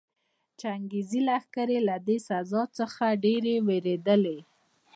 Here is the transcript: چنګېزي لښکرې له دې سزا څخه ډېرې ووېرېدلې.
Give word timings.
چنګېزي 0.59 1.19
لښکرې 1.27 1.79
له 1.87 1.95
دې 2.07 2.17
سزا 2.27 2.63
څخه 2.77 3.05
ډېرې 3.23 3.55
ووېرېدلې. 3.65 4.37